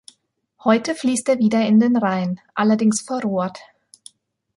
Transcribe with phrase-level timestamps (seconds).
[0.63, 3.59] Heute fließt er wieder in den Rhein, allerdings verrohrt.